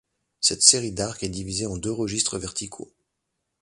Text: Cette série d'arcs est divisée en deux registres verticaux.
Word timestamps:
Cette 0.39 0.63
série 0.63 0.91
d'arcs 0.93 1.21
est 1.21 1.29
divisée 1.29 1.67
en 1.67 1.77
deux 1.77 1.91
registres 1.91 2.39
verticaux. 2.39 2.91